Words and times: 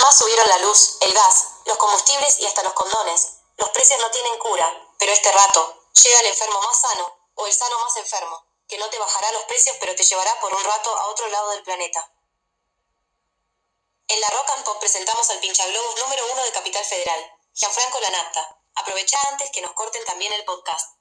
más 0.00 0.16
subieron 0.16 0.48
la 0.48 0.58
luz, 0.58 0.98
el 1.00 1.12
gas, 1.12 1.46
los 1.64 1.76
combustibles 1.76 2.38
y 2.40 2.46
hasta 2.46 2.62
los 2.62 2.72
condones. 2.72 3.38
Los 3.56 3.70
precios 3.70 4.00
no 4.00 4.10
tienen 4.10 4.38
cura, 4.38 4.94
pero 4.98 5.12
este 5.12 5.32
rato 5.32 5.90
llega 5.92 6.20
el 6.20 6.26
enfermo 6.26 6.60
más 6.60 6.80
sano 6.80 7.30
o 7.34 7.46
el 7.46 7.52
sano 7.52 7.78
más 7.80 7.96
enfermo, 7.96 8.44
que 8.68 8.78
no 8.78 8.88
te 8.90 8.98
bajará 8.98 9.32
los 9.32 9.44
precios 9.44 9.76
pero 9.80 9.94
te 9.94 10.04
llevará 10.04 10.38
por 10.40 10.54
un 10.54 10.64
rato 10.64 10.96
a 10.96 11.06
otro 11.08 11.28
lado 11.28 11.50
del 11.50 11.62
planeta. 11.62 12.12
En 14.08 14.20
la 14.20 14.28
Rock 14.28 14.50
and 14.50 14.64
Pop 14.64 14.80
presentamos 14.80 15.28
al 15.30 15.40
pinchaglobos 15.40 16.00
número 16.00 16.24
uno 16.32 16.42
de 16.42 16.52
Capital 16.52 16.84
Federal, 16.84 17.32
Gianfranco 17.52 18.00
Lanapta. 18.00 18.56
Aprovecha 18.76 19.18
antes 19.28 19.50
que 19.50 19.60
nos 19.60 19.72
corten 19.72 20.04
también 20.04 20.32
el 20.32 20.44
podcast. 20.44 20.98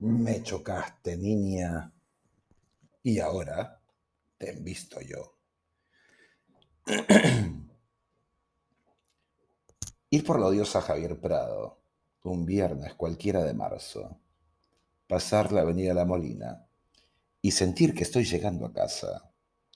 Me 0.00 0.42
chocaste, 0.42 1.16
niña. 1.16 1.92
Y 3.02 3.18
ahora 3.18 3.80
te 4.36 4.50
he 4.50 4.60
visto 4.60 5.00
yo. 5.00 5.34
Ir 10.10 10.24
por 10.24 10.38
la 10.40 10.46
odiosa 10.46 10.80
Javier 10.80 11.20
Prado, 11.20 11.82
un 12.22 12.46
viernes 12.46 12.94
cualquiera 12.94 13.42
de 13.42 13.54
marzo, 13.54 14.20
pasar 15.06 15.52
la 15.52 15.62
avenida 15.62 15.92
La 15.94 16.04
Molina 16.04 16.67
y 17.40 17.50
sentir 17.50 17.94
que 17.94 18.04
estoy 18.04 18.24
llegando 18.24 18.66
a 18.66 18.72
casa. 18.72 19.32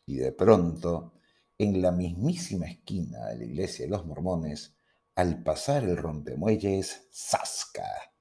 Y 0.06 0.16
de 0.16 0.32
pronto, 0.32 1.14
en 1.58 1.80
la 1.80 1.92
mismísima 1.92 2.66
esquina 2.66 3.28
de 3.28 3.38
la 3.38 3.44
iglesia 3.44 3.84
de 3.84 3.90
los 3.90 4.04
mormones, 4.04 4.74
al 5.14 5.42
pasar 5.42 5.84
el 5.84 5.96
rompemuelles, 5.96 7.08
¡zasca! 7.12 8.12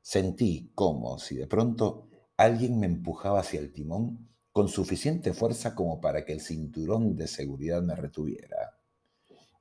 Sentí 0.00 0.72
como 0.74 1.18
si 1.18 1.36
de 1.36 1.46
pronto 1.46 2.08
alguien 2.36 2.78
me 2.78 2.86
empujaba 2.86 3.40
hacia 3.40 3.60
el 3.60 3.72
timón 3.72 4.28
con 4.52 4.68
suficiente 4.68 5.34
fuerza 5.34 5.74
como 5.74 6.00
para 6.00 6.24
que 6.24 6.32
el 6.32 6.40
cinturón 6.40 7.14
de 7.14 7.28
seguridad 7.28 7.82
me 7.82 7.94
retuviera. 7.94 8.80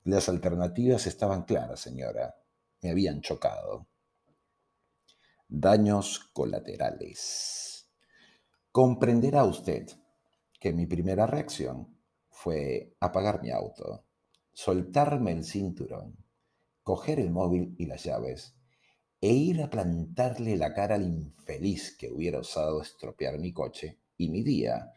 Las 0.03 0.29
alternativas 0.29 1.05
estaban 1.05 1.43
claras, 1.43 1.81
señora. 1.81 2.33
Me 2.81 2.91
habían 2.91 3.21
chocado. 3.21 3.87
Daños 5.49 6.19
colaterales. 6.31 7.76
Comprenderá 8.77 9.43
usted 9.43 9.89
que 10.59 10.71
mi 10.71 10.85
primera 10.85 11.25
reacción 11.25 11.97
fue 12.29 12.95
apagar 12.99 13.41
mi 13.41 13.49
auto, 13.49 14.05
soltarme 14.53 15.31
el 15.31 15.43
cinturón, 15.45 16.15
coger 16.83 17.19
el 17.19 17.31
móvil 17.31 17.73
y 17.79 17.87
las 17.87 18.03
llaves 18.03 18.55
e 19.19 19.33
ir 19.33 19.63
a 19.63 19.71
plantarle 19.71 20.57
la 20.57 20.75
cara 20.75 20.93
al 20.93 21.07
infeliz 21.07 21.97
que 21.97 22.11
hubiera 22.11 22.37
osado 22.37 22.83
estropear 22.83 23.39
mi 23.39 23.51
coche 23.51 23.97
y 24.15 24.29
mi 24.29 24.43
día, 24.43 24.93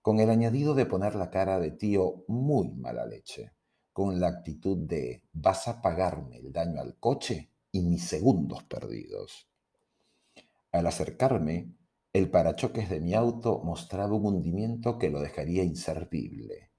con 0.00 0.20
el 0.20 0.30
añadido 0.30 0.76
de 0.76 0.86
poner 0.86 1.16
la 1.16 1.30
cara 1.30 1.58
de 1.58 1.72
tío 1.72 2.24
muy 2.28 2.70
mala 2.70 3.04
leche, 3.04 3.50
con 3.92 4.20
la 4.20 4.28
actitud 4.28 4.78
de 4.86 5.24
vas 5.32 5.66
a 5.66 5.82
pagarme 5.82 6.36
el 6.36 6.52
daño 6.52 6.80
al 6.80 7.00
coche 7.00 7.50
y 7.72 7.82
mis 7.82 8.04
segundos 8.04 8.62
perdidos. 8.62 9.48
Al 10.70 10.86
acercarme, 10.86 11.74
el 12.14 12.30
parachoques 12.30 12.88
de 12.88 13.00
mi 13.00 13.12
auto 13.12 13.60
mostraba 13.64 14.14
un 14.14 14.24
hundimiento 14.24 14.98
que 15.00 15.10
lo 15.10 15.20
dejaría 15.20 15.64
inservible. 15.64 16.70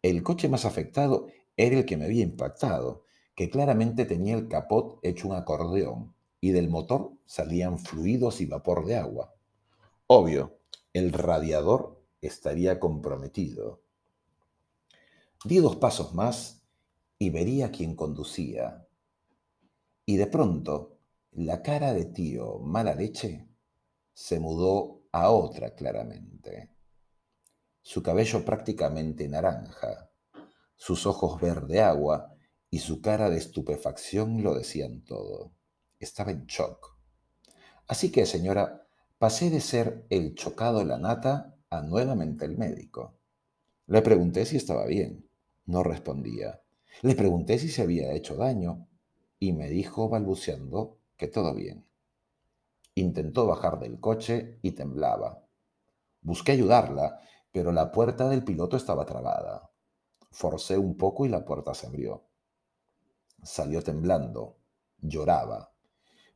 El 0.00 0.22
coche 0.22 0.48
más 0.48 0.64
afectado 0.64 1.26
era 1.56 1.78
el 1.78 1.84
que 1.84 1.96
me 1.96 2.04
había 2.04 2.22
impactado, 2.22 3.04
que 3.34 3.50
claramente 3.50 4.04
tenía 4.04 4.36
el 4.36 4.46
capot 4.46 5.00
hecho 5.02 5.26
un 5.26 5.34
acordeón 5.34 6.14
y 6.40 6.52
del 6.52 6.68
motor 6.68 7.12
salían 7.26 7.80
fluidos 7.80 8.40
y 8.40 8.46
vapor 8.46 8.86
de 8.86 8.94
agua. 8.94 9.34
Obvio, 10.06 10.58
el 10.92 11.12
radiador 11.12 12.00
estaría 12.20 12.78
comprometido. 12.78 13.82
Di 15.44 15.58
dos 15.58 15.76
pasos 15.76 16.14
más 16.14 16.62
y 17.18 17.30
vería 17.30 17.72
quién 17.72 17.96
conducía. 17.96 18.86
Y 20.06 20.16
de 20.16 20.28
pronto, 20.28 20.98
la 21.32 21.60
cara 21.60 21.92
de 21.92 22.04
tío 22.04 22.60
mala 22.60 22.94
leche 22.94 23.49
se 24.20 24.38
mudó 24.38 25.06
a 25.12 25.30
otra 25.30 25.74
claramente. 25.74 26.76
Su 27.80 28.02
cabello 28.02 28.44
prácticamente 28.44 29.26
naranja, 29.26 30.10
sus 30.76 31.06
ojos 31.06 31.40
verde 31.40 31.80
agua 31.80 32.36
y 32.68 32.80
su 32.80 33.00
cara 33.00 33.30
de 33.30 33.38
estupefacción 33.38 34.42
lo 34.42 34.54
decían 34.54 35.04
todo. 35.06 35.54
Estaba 35.98 36.32
en 36.32 36.44
shock. 36.44 36.98
Así 37.88 38.12
que, 38.12 38.26
señora, 38.26 38.86
pasé 39.16 39.48
de 39.48 39.62
ser 39.62 40.04
el 40.10 40.34
chocado 40.34 40.84
la 40.84 40.98
nata 40.98 41.56
a 41.70 41.80
nuevamente 41.80 42.44
el 42.44 42.58
médico. 42.58 43.18
Le 43.86 44.02
pregunté 44.02 44.44
si 44.44 44.58
estaba 44.58 44.84
bien. 44.84 45.30
No 45.64 45.82
respondía. 45.82 46.60
Le 47.00 47.14
pregunté 47.14 47.58
si 47.58 47.70
se 47.70 47.80
había 47.80 48.12
hecho 48.12 48.36
daño 48.36 48.86
y 49.38 49.54
me 49.54 49.70
dijo 49.70 50.10
balbuceando 50.10 50.98
que 51.16 51.26
todo 51.26 51.54
bien. 51.54 51.89
Intentó 53.00 53.46
bajar 53.46 53.78
del 53.78 53.98
coche 53.98 54.58
y 54.60 54.72
temblaba. 54.72 55.42
Busqué 56.20 56.52
ayudarla, 56.52 57.18
pero 57.50 57.72
la 57.72 57.90
puerta 57.90 58.28
del 58.28 58.44
piloto 58.44 58.76
estaba 58.76 59.06
trabada. 59.06 59.70
Forcé 60.30 60.76
un 60.76 60.98
poco 60.98 61.24
y 61.24 61.30
la 61.30 61.42
puerta 61.42 61.72
se 61.72 61.86
abrió. 61.86 62.24
Salió 63.42 63.82
temblando, 63.82 64.58
lloraba. 64.98 65.72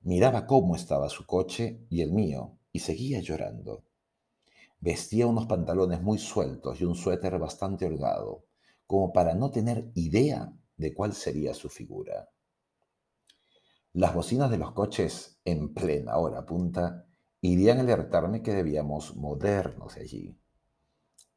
Miraba 0.04 0.47
cómo 0.47 0.74
estaba 0.74 1.10
su 1.10 1.26
coche 1.26 1.84
y 1.91 2.00
el 2.00 2.12
mío, 2.12 2.56
y 2.72 2.78
seguía 2.78 3.20
llorando. 3.20 3.84
Vestía 4.80 5.26
unos 5.26 5.44
pantalones 5.44 6.00
muy 6.00 6.16
sueltos 6.16 6.80
y 6.80 6.84
un 6.84 6.94
suéter 6.94 7.38
bastante 7.38 7.84
holgado, 7.84 8.47
como 8.86 9.12
para 9.12 9.34
no 9.34 9.50
tener 9.50 9.91
idea 9.92 10.50
de 10.78 10.94
cuál 10.94 11.12
sería 11.12 11.53
su 11.53 11.69
figura. 11.69 12.30
Las 13.94 14.12
bocinas 14.12 14.50
de 14.50 14.59
los 14.59 14.72
coches, 14.72 15.38
en 15.44 15.72
plena 15.72 16.16
hora 16.16 16.44
punta, 16.44 17.06
irían 17.41 17.78
a 17.78 17.82
alertarme 17.82 18.43
que 18.43 18.53
debíamos 18.53 19.15
movernos 19.15 19.97
allí. 19.97 20.37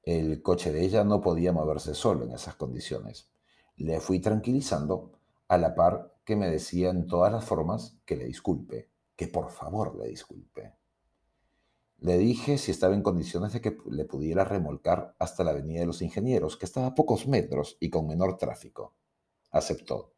El 0.02 0.42
coche 0.42 0.72
de 0.72 0.84
ella 0.84 1.04
no 1.04 1.22
podía 1.22 1.54
moverse 1.54 1.94
solo 1.94 2.26
en 2.26 2.32
esas 2.32 2.56
condiciones. 2.56 3.30
Le 3.76 4.00
fui 4.00 4.20
tranquilizando 4.20 5.20
a 5.48 5.60
la 5.60 5.76
par 5.76 6.16
que 6.26 6.36
me 6.36 6.50
decía 6.50 6.90
en 6.90 7.06
todas 7.06 7.32
las 7.32 7.46
formas 7.46 8.00
que 8.06 8.16
le 8.16 8.26
disculpe, 8.26 8.90
que 9.16 9.28
por 9.28 9.52
favor 9.52 9.96
le 9.96 10.08
disculpe. 10.08 10.74
Le 12.00 12.18
dije 12.18 12.58
si 12.58 12.72
estaba 12.72 12.96
en 12.96 13.04
condiciones 13.04 13.54
de 13.54 13.62
que 13.62 13.78
le 13.92 14.06
pudiera 14.06 14.44
remolcar 14.44 15.16
hasta 15.20 15.44
la 15.44 15.52
Avenida 15.52 15.82
de 15.82 15.86
los 15.86 16.02
Ingenieros, 16.02 16.58
que 16.58 16.66
estaba 16.66 16.88
a 16.88 16.96
pocos 16.96 17.28
metros 17.28 17.78
y 17.80 17.92
con 17.92 18.08
menor 18.08 18.36
tráfico. 18.38 18.96
Aceptó. 19.52 20.16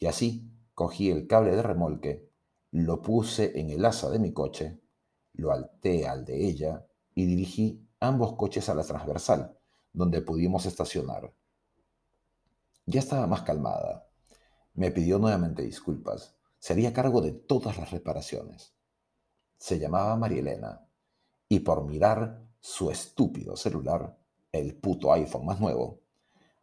Y 0.00 0.06
así 0.06 0.57
cogí 0.78 1.10
el 1.10 1.26
cable 1.26 1.56
de 1.56 1.62
remolque, 1.62 2.30
lo 2.70 3.02
puse 3.02 3.58
en 3.58 3.70
el 3.70 3.84
asa 3.84 4.10
de 4.10 4.20
mi 4.20 4.32
coche, 4.32 4.80
lo 5.32 5.50
alté 5.50 6.06
al 6.06 6.24
de 6.24 6.46
ella 6.46 6.86
y 7.16 7.26
dirigí 7.26 7.84
ambos 7.98 8.36
coches 8.36 8.68
a 8.68 8.74
la 8.76 8.84
transversal, 8.84 9.58
donde 9.92 10.22
pudimos 10.22 10.66
estacionar. 10.66 11.34
Ya 12.86 13.00
estaba 13.00 13.26
más 13.26 13.42
calmada 13.42 14.08
me 14.78 14.92
pidió 14.92 15.18
nuevamente 15.18 15.62
disculpas. 15.62 16.36
Se 16.60 16.72
haría 16.72 16.92
cargo 16.92 17.20
de 17.20 17.32
todas 17.32 17.76
las 17.78 17.90
reparaciones. 17.90 18.76
Se 19.56 19.80
llamaba 19.80 20.14
Marielena 20.14 20.86
y 21.48 21.58
por 21.60 21.84
mirar 21.84 22.44
su 22.60 22.92
estúpido 22.92 23.56
celular, 23.56 24.16
el 24.52 24.76
puto 24.76 25.12
iPhone 25.12 25.46
más 25.46 25.58
nuevo, 25.58 26.02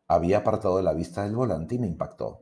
había 0.08 0.38
apartado 0.38 0.78
de 0.78 0.84
la 0.84 0.94
vista 0.94 1.24
del 1.24 1.36
volante 1.36 1.76
y 1.76 1.80
me 1.80 1.88
impactó. 1.88 2.40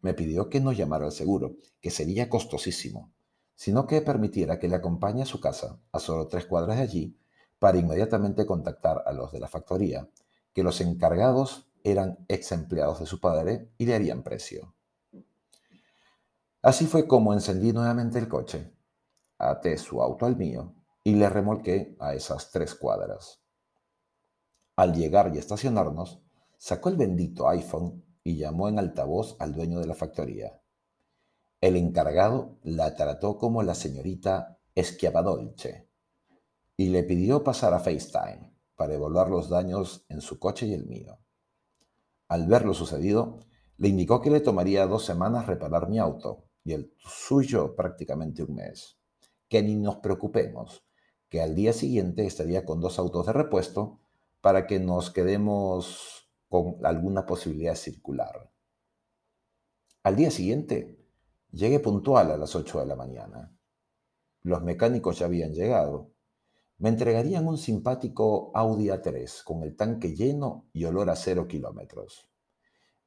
Me 0.00 0.14
pidió 0.14 0.48
que 0.48 0.60
no 0.60 0.72
llamara 0.72 1.06
al 1.06 1.12
seguro, 1.12 1.56
que 1.80 1.90
sería 1.90 2.28
costosísimo, 2.28 3.12
sino 3.54 3.86
que 3.86 4.00
permitiera 4.02 4.58
que 4.58 4.68
le 4.68 4.76
acompañe 4.76 5.22
a 5.22 5.26
su 5.26 5.40
casa, 5.40 5.80
a 5.92 5.98
solo 5.98 6.28
tres 6.28 6.46
cuadras 6.46 6.76
de 6.76 6.82
allí, 6.82 7.18
para 7.58 7.78
inmediatamente 7.78 8.46
contactar 8.46 9.02
a 9.04 9.12
los 9.12 9.32
de 9.32 9.40
la 9.40 9.48
factoría, 9.48 10.08
que 10.52 10.62
los 10.62 10.80
encargados 10.80 11.68
eran 11.82 12.24
ex 12.28 12.52
empleados 12.52 13.00
de 13.00 13.06
su 13.06 13.20
padre 13.20 13.70
y 13.78 13.86
le 13.86 13.94
harían 13.94 14.22
precio. 14.22 14.74
Así 16.62 16.86
fue 16.86 17.06
como 17.06 17.32
encendí 17.32 17.72
nuevamente 17.72 18.18
el 18.18 18.28
coche, 18.28 18.72
até 19.38 19.78
su 19.78 20.02
auto 20.02 20.26
al 20.26 20.36
mío 20.36 20.74
y 21.04 21.14
le 21.14 21.28
remolqué 21.28 21.96
a 22.00 22.14
esas 22.14 22.50
tres 22.50 22.74
cuadras. 22.74 23.40
Al 24.76 24.94
llegar 24.94 25.34
y 25.34 25.38
estacionarnos, 25.38 26.20
sacó 26.58 26.88
el 26.88 26.96
bendito 26.96 27.48
iPhone 27.48 28.04
y 28.28 28.36
llamó 28.36 28.68
en 28.68 28.78
altavoz 28.78 29.36
al 29.38 29.54
dueño 29.54 29.80
de 29.80 29.86
la 29.86 29.94
factoría. 29.94 30.60
El 31.62 31.76
encargado 31.76 32.58
la 32.62 32.94
trató 32.94 33.38
como 33.38 33.62
la 33.62 33.74
señorita 33.74 34.58
Schiapadolce 34.76 35.88
y 36.76 36.90
le 36.90 37.04
pidió 37.04 37.42
pasar 37.42 37.72
a 37.72 37.78
FaceTime 37.78 38.52
para 38.76 38.92
evaluar 38.92 39.30
los 39.30 39.48
daños 39.48 40.04
en 40.10 40.20
su 40.20 40.38
coche 40.38 40.66
y 40.66 40.74
el 40.74 40.84
mío. 40.84 41.18
Al 42.28 42.46
ver 42.46 42.66
lo 42.66 42.74
sucedido, 42.74 43.40
le 43.78 43.88
indicó 43.88 44.20
que 44.20 44.28
le 44.28 44.40
tomaría 44.40 44.86
dos 44.86 45.06
semanas 45.06 45.46
reparar 45.46 45.88
mi 45.88 45.98
auto 45.98 46.44
y 46.64 46.74
el 46.74 46.92
suyo 46.98 47.74
prácticamente 47.74 48.42
un 48.42 48.56
mes. 48.56 48.98
Que 49.48 49.62
ni 49.62 49.74
nos 49.74 49.96
preocupemos, 49.96 50.84
que 51.30 51.40
al 51.40 51.54
día 51.54 51.72
siguiente 51.72 52.26
estaría 52.26 52.66
con 52.66 52.82
dos 52.82 52.98
autos 52.98 53.24
de 53.24 53.32
repuesto 53.32 54.00
para 54.42 54.66
que 54.66 54.80
nos 54.80 55.10
quedemos 55.10 56.27
con 56.48 56.84
alguna 56.84 57.26
posibilidad 57.26 57.74
circular. 57.74 58.50
Al 60.02 60.16
día 60.16 60.30
siguiente, 60.30 60.98
llegué 61.50 61.80
puntual 61.80 62.30
a 62.30 62.36
las 62.36 62.54
8 62.54 62.80
de 62.80 62.86
la 62.86 62.96
mañana. 62.96 63.54
Los 64.42 64.62
mecánicos 64.62 65.18
ya 65.18 65.26
habían 65.26 65.52
llegado. 65.52 66.12
Me 66.78 66.88
entregarían 66.88 67.46
un 67.46 67.58
simpático 67.58 68.50
Audi 68.54 68.86
A3 68.86 69.42
con 69.44 69.62
el 69.64 69.76
tanque 69.76 70.14
lleno 70.14 70.68
y 70.72 70.84
olor 70.84 71.10
a 71.10 71.16
cero 71.16 71.46
kilómetros. 71.48 72.28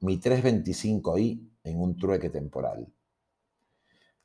Mi 0.01 0.19
325i 0.19 1.49
en 1.63 1.81
un 1.81 1.95
trueque 1.95 2.29
temporal. 2.29 2.91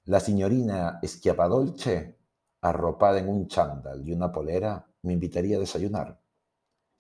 La 0.05 0.21
signorina 0.21 1.01
Schiapadolce, 1.05 2.19
arropada 2.61 3.19
en 3.19 3.29
un 3.29 3.47
chándal 3.49 4.07
y 4.07 4.13
una 4.13 4.33
polera, 4.33 4.89
me 5.03 5.13
invitaría 5.13 5.57
a 5.57 5.61
desayunar. 5.61 6.21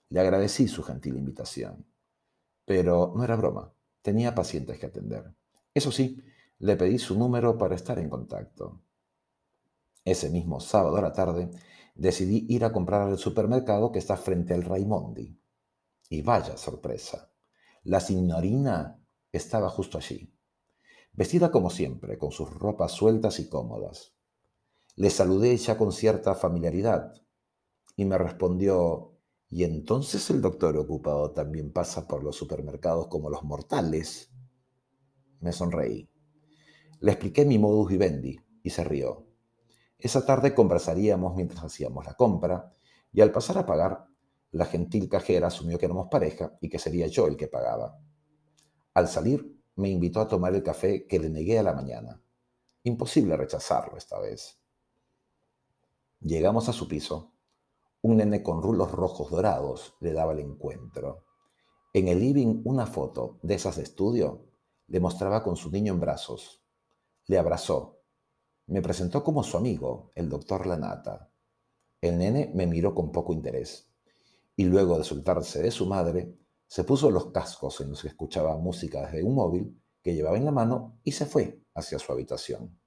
Le 0.08 0.20
agradecí 0.20 0.68
su 0.68 0.82
gentil 0.82 1.16
invitación. 1.16 1.84
Pero 2.66 3.14
no 3.16 3.24
era 3.24 3.36
broma, 3.36 3.72
tenía 4.02 4.34
pacientes 4.34 4.78
que 4.78 4.86
atender. 4.86 5.32
Eso 5.72 5.90
sí, 5.90 6.22
le 6.58 6.76
pedí 6.76 6.98
su 6.98 7.18
número 7.18 7.56
para 7.56 7.74
estar 7.74 7.98
en 7.98 8.10
contacto. 8.10 8.82
Ese 10.04 10.28
mismo 10.28 10.60
sábado 10.60 10.98
a 10.98 11.02
la 11.02 11.12
tarde 11.12 11.50
decidí 11.94 12.44
ir 12.48 12.64
a 12.64 12.72
comprar 12.72 13.02
al 13.08 13.18
supermercado 13.18 13.90
que 13.90 13.98
está 13.98 14.16
frente 14.16 14.52
al 14.52 14.62
Raimondi. 14.62 15.40
Y 16.08 16.22
vaya 16.22 16.56
sorpresa, 16.56 17.32
la 17.82 18.00
signorina 18.00 19.00
estaba 19.32 19.68
justo 19.68 19.98
allí, 19.98 20.32
vestida 21.12 21.50
como 21.50 21.70
siempre, 21.70 22.18
con 22.18 22.30
sus 22.30 22.50
ropas 22.50 22.92
sueltas 22.92 23.40
y 23.40 23.48
cómodas. 23.48 24.14
Le 24.94 25.10
saludé 25.10 25.56
ya 25.56 25.76
con 25.76 25.92
cierta 25.92 26.34
familiaridad 26.34 27.12
y 27.96 28.04
me 28.04 28.18
respondió, 28.18 29.15
¿y 29.48 29.64
entonces 29.64 30.28
el 30.30 30.40
doctor 30.40 30.76
ocupado 30.76 31.32
también 31.32 31.72
pasa 31.72 32.06
por 32.06 32.22
los 32.22 32.36
supermercados 32.36 33.08
como 33.08 33.30
los 33.30 33.44
mortales? 33.44 34.30
Me 35.40 35.52
sonreí. 35.52 36.10
Le 37.00 37.12
expliqué 37.12 37.44
mi 37.44 37.58
modus 37.58 37.88
vivendi 37.88 38.38
y 38.62 38.70
se 38.70 38.84
rió. 38.84 39.26
Esa 39.98 40.26
tarde 40.26 40.54
conversaríamos 40.54 41.34
mientras 41.34 41.64
hacíamos 41.64 42.04
la 42.04 42.14
compra 42.14 42.74
y 43.12 43.20
al 43.20 43.32
pasar 43.32 43.58
a 43.58 43.66
pagar, 43.66 44.06
la 44.50 44.66
gentil 44.66 45.08
cajera 45.08 45.48
asumió 45.48 45.78
que 45.78 45.86
éramos 45.86 46.08
pareja 46.10 46.56
y 46.60 46.68
que 46.68 46.78
sería 46.78 47.06
yo 47.06 47.26
el 47.26 47.36
que 47.36 47.48
pagaba. 47.48 47.98
Al 48.94 49.08
salir, 49.08 49.56
me 49.76 49.90
invitó 49.90 50.20
a 50.20 50.28
tomar 50.28 50.54
el 50.54 50.62
café 50.62 51.06
que 51.06 51.18
le 51.18 51.28
negué 51.28 51.58
a 51.58 51.62
la 51.62 51.74
mañana. 51.74 52.22
Imposible 52.82 53.36
rechazarlo 53.36 53.96
esta 53.96 54.18
vez. 54.18 54.58
Llegamos 56.20 56.68
a 56.68 56.72
su 56.72 56.88
piso. 56.88 57.35
Un 58.06 58.18
nene 58.18 58.40
con 58.40 58.62
rulos 58.62 58.92
rojos 58.92 59.32
dorados 59.32 59.96
le 59.98 60.12
daba 60.12 60.32
el 60.32 60.38
encuentro. 60.38 61.24
En 61.92 62.06
el 62.06 62.20
living 62.20 62.62
una 62.64 62.86
foto 62.86 63.40
de 63.42 63.56
esas 63.56 63.74
de 63.74 63.82
estudio 63.82 64.46
le 64.86 65.00
mostraba 65.00 65.42
con 65.42 65.56
su 65.56 65.72
niño 65.72 65.92
en 65.92 65.98
brazos. 65.98 66.62
Le 67.26 67.36
abrazó. 67.36 67.98
Me 68.68 68.80
presentó 68.80 69.24
como 69.24 69.42
su 69.42 69.56
amigo, 69.56 70.12
el 70.14 70.28
doctor 70.28 70.68
Lanata. 70.68 71.32
El 72.00 72.18
nene 72.18 72.52
me 72.54 72.68
miró 72.68 72.94
con 72.94 73.10
poco 73.10 73.32
interés. 73.32 73.92
Y 74.54 74.66
luego 74.66 74.98
de 74.98 75.02
soltarse 75.02 75.60
de 75.60 75.72
su 75.72 75.86
madre, 75.86 76.38
se 76.68 76.84
puso 76.84 77.10
los 77.10 77.32
cascos 77.32 77.80
en 77.80 77.90
los 77.90 78.02
que 78.02 78.08
escuchaba 78.08 78.56
música 78.56 79.00
desde 79.00 79.24
un 79.24 79.34
móvil 79.34 79.82
que 80.00 80.14
llevaba 80.14 80.36
en 80.36 80.44
la 80.44 80.52
mano 80.52 81.00
y 81.02 81.10
se 81.10 81.26
fue 81.26 81.60
hacia 81.74 81.98
su 81.98 82.12
habitación. 82.12 82.78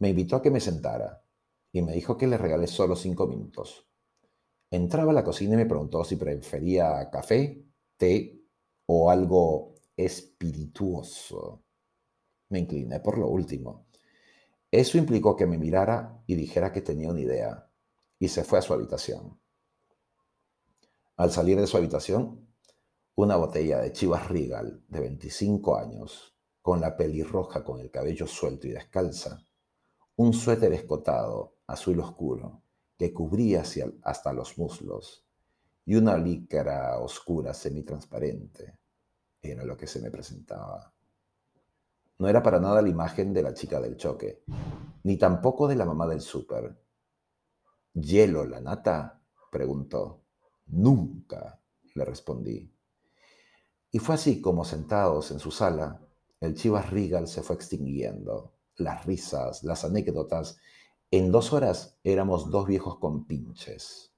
Me 0.00 0.08
invitó 0.08 0.34
a 0.34 0.42
que 0.42 0.50
me 0.50 0.58
sentara 0.58 1.24
y 1.70 1.82
me 1.82 1.92
dijo 1.92 2.16
que 2.16 2.26
le 2.26 2.36
regalé 2.36 2.66
solo 2.66 2.96
cinco 2.96 3.28
minutos. 3.28 3.86
Entraba 4.72 5.10
a 5.10 5.14
la 5.14 5.22
cocina 5.22 5.52
y 5.52 5.58
me 5.58 5.66
preguntó 5.66 6.02
si 6.02 6.16
prefería 6.16 7.10
café, 7.10 7.62
té 7.98 8.40
o 8.86 9.10
algo 9.10 9.74
espirituoso. 9.94 11.62
Me 12.48 12.60
incliné 12.60 12.98
por 13.00 13.18
lo 13.18 13.28
último. 13.28 13.88
Eso 14.70 14.96
implicó 14.96 15.36
que 15.36 15.44
me 15.44 15.58
mirara 15.58 16.24
y 16.26 16.36
dijera 16.36 16.72
que 16.72 16.80
tenía 16.80 17.10
una 17.10 17.20
idea, 17.20 17.70
y 18.18 18.28
se 18.28 18.44
fue 18.44 18.60
a 18.60 18.62
su 18.62 18.72
habitación. 18.72 19.38
Al 21.16 21.30
salir 21.30 21.60
de 21.60 21.66
su 21.66 21.76
habitación, 21.76 22.48
una 23.16 23.36
botella 23.36 23.78
de 23.78 23.92
Chivas 23.92 24.30
Regal 24.30 24.82
de 24.88 25.00
25 25.00 25.76
años, 25.76 26.34
con 26.62 26.80
la 26.80 26.96
pelirroja 26.96 27.62
con 27.62 27.78
el 27.78 27.90
cabello 27.90 28.26
suelto 28.26 28.66
y 28.68 28.70
descalza, 28.70 29.46
un 30.16 30.32
suéter 30.32 30.72
escotado 30.72 31.58
azul 31.66 32.00
oscuro 32.00 32.62
que 33.02 33.12
cubría 33.12 33.64
hasta 34.04 34.32
los 34.32 34.56
muslos 34.58 35.26
y 35.84 35.96
una 35.96 36.16
lícara 36.16 37.00
oscura 37.00 37.52
semitransparente 37.52 38.78
era 39.40 39.64
lo 39.64 39.76
que 39.76 39.88
se 39.88 40.00
me 40.00 40.08
presentaba. 40.08 40.94
No 42.18 42.28
era 42.28 42.40
para 42.44 42.60
nada 42.60 42.80
la 42.80 42.88
imagen 42.88 43.32
de 43.34 43.42
la 43.42 43.54
chica 43.54 43.80
del 43.80 43.96
choque, 43.96 44.44
ni 45.02 45.16
tampoco 45.16 45.66
de 45.66 45.74
la 45.74 45.84
mamá 45.84 46.06
del 46.06 46.20
súper. 46.20 46.80
¿Hielo 47.94 48.46
la 48.46 48.60
nata? 48.60 49.20
preguntó. 49.50 50.22
Nunca, 50.66 51.60
le 51.96 52.04
respondí. 52.04 52.72
Y 53.90 53.98
fue 53.98 54.14
así 54.14 54.40
como 54.40 54.64
sentados 54.64 55.32
en 55.32 55.40
su 55.40 55.50
sala, 55.50 56.00
el 56.38 56.54
Chivas 56.54 56.88
Regal 56.88 57.26
se 57.26 57.42
fue 57.42 57.56
extinguiendo. 57.56 58.54
Las 58.76 59.04
risas, 59.06 59.64
las 59.64 59.84
anécdotas. 59.84 60.60
En 61.12 61.30
dos 61.30 61.52
horas 61.52 62.00
éramos 62.02 62.50
dos 62.50 62.66
viejos 62.66 62.98
con 62.98 63.24
pinches. 63.26 64.12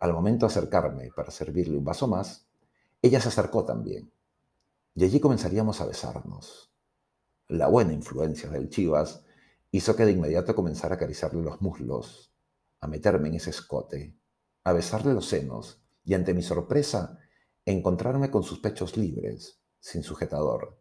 Al 0.00 0.12
momento 0.12 0.44
de 0.44 0.50
acercarme 0.52 1.10
para 1.16 1.30
servirle 1.30 1.78
un 1.78 1.84
vaso 1.84 2.06
más, 2.06 2.46
ella 3.00 3.22
se 3.22 3.28
acercó 3.28 3.64
también. 3.64 4.12
Y 4.94 5.04
allí 5.04 5.18
comenzaríamos 5.18 5.80
a 5.80 5.86
besarnos 5.86 6.68
la 7.48 7.66
buena 7.68 7.94
influencia 7.94 8.50
del 8.50 8.68
Chivas 8.68 9.24
hizo 9.70 9.96
que 9.96 10.04
de 10.04 10.12
inmediato 10.12 10.54
comenzara 10.54 10.94
a 10.94 10.96
acariciarle 10.96 11.42
los 11.42 11.60
muslos, 11.62 12.32
a 12.80 12.86
meterme 12.86 13.28
en 13.28 13.36
ese 13.36 13.50
escote, 13.50 14.14
a 14.64 14.72
besarle 14.72 15.14
los 15.14 15.26
senos 15.26 15.82
y 16.04 16.14
ante 16.14 16.34
mi 16.34 16.42
sorpresa 16.42 17.18
encontrarme 17.64 18.30
con 18.30 18.42
sus 18.42 18.60
pechos 18.60 18.96
libres, 18.96 19.60
sin 19.80 20.02
sujetador, 20.02 20.78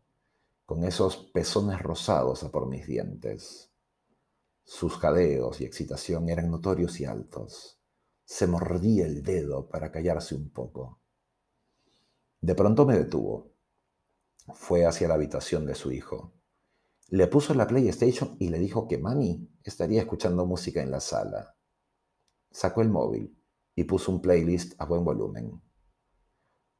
con 0.66 0.84
esos 0.84 1.18
pezones 1.34 1.82
rosados 1.82 2.44
a 2.44 2.52
por 2.52 2.68
mis 2.68 2.86
dientes. 2.86 3.72
Sus 4.70 4.98
jadeos 4.98 5.62
y 5.62 5.64
excitación 5.64 6.28
eran 6.28 6.52
notorios 6.52 7.00
y 7.00 7.06
altos. 7.06 7.80
Se 8.26 8.48
mordía 8.48 9.06
el 9.06 9.24
dedo 9.24 9.70
para 9.70 9.94
callarse 9.94 10.36
un 10.36 10.50
poco. 10.50 11.00
De 12.42 12.54
pronto 12.54 12.86
me 12.86 12.98
detuvo. 12.98 13.54
Fue 14.54 14.86
hacia 14.86 15.08
la 15.08 15.14
habitación 15.14 15.66
de 15.66 15.74
su 15.74 15.94
hijo. 15.94 16.34
Le 17.08 17.28
puso 17.28 17.54
la 17.54 17.66
PlayStation 17.66 18.36
y 18.40 18.50
le 18.50 18.60
dijo 18.60 18.90
que 18.90 18.98
mami 18.98 19.50
estaría 19.64 20.02
escuchando 20.02 20.46
música 20.46 20.84
en 20.84 20.92
la 20.92 21.00
sala. 21.00 21.56
Sacó 22.52 22.82
el 22.82 22.90
móvil 22.90 23.42
y 23.74 23.86
puso 23.86 24.12
un 24.12 24.22
playlist 24.22 24.74
a 24.82 24.86
buen 24.86 25.06
volumen. 25.06 25.62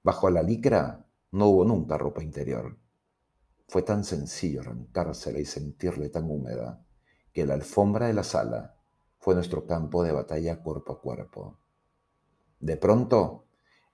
Bajo 0.04 0.30
la 0.30 0.44
licra 0.44 1.08
no 1.32 1.48
hubo 1.48 1.64
nunca 1.64 1.98
ropa 1.98 2.22
interior. 2.22 2.78
Fue 3.70 3.82
tan 3.82 4.04
sencillo 4.04 4.60
arrancársela 4.60 5.40
y 5.40 5.46
sentirle 5.46 6.10
tan 6.10 6.30
húmeda 6.30 6.84
que 7.38 7.46
la 7.46 7.54
alfombra 7.54 8.08
de 8.08 8.16
la 8.16 8.24
sala 8.24 8.76
fue 9.20 9.36
nuestro 9.36 9.68
campo 9.68 10.02
de 10.02 10.12
batalla 10.12 10.64
cuerpo 10.64 10.94
a 10.94 11.00
cuerpo. 11.00 11.60
De 12.60 12.78
pronto, 12.78 13.46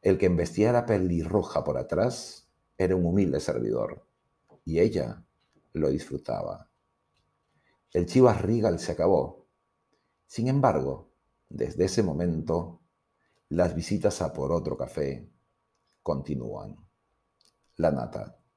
el 0.02 0.18
que 0.18 0.28
embestía 0.28 0.72
la 0.72 0.86
pelirroja 0.86 1.62
por 1.66 1.78
atrás 1.78 2.48
era 2.78 2.96
un 2.96 3.06
humilde 3.06 3.42
servidor, 3.42 4.08
y 4.64 4.80
ella 4.80 5.26
lo 5.74 5.90
disfrutaba. 5.90 6.70
El 7.92 8.06
Chivas 8.06 8.42
Regal 8.42 8.80
se 8.80 8.94
acabó. 8.94 9.46
Sin 10.26 10.48
embargo, 10.48 11.12
desde 11.50 11.84
ese 11.84 12.02
momento, 12.02 12.80
las 13.50 13.76
visitas 13.76 14.22
a 14.22 14.32
por 14.32 14.54
otro 14.54 14.78
café 14.78 15.30
continúan. 16.02 16.78
la 17.76 17.92
nata. 17.92 18.38